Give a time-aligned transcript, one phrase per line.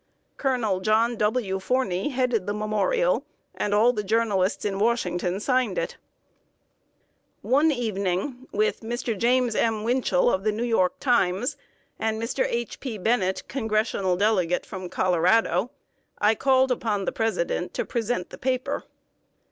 [0.35, 1.59] Colonel John W.
[1.59, 5.97] Forney headed the memorial, and all the journalists in Washington signed it.
[7.43, 7.71] [Sidenote: A VISIT TO PRESIDENT LINCOLN.] One
[8.41, 9.15] evening, with Mr.
[9.15, 9.83] James M.
[9.83, 11.55] Winchell, of The New York Times,
[11.99, 12.47] and Mr.
[12.49, 12.79] H.
[12.79, 12.97] P.
[12.97, 15.69] Bennett, Congressional Delegate from Colorado,
[16.17, 18.85] I called upon the President to present the paper.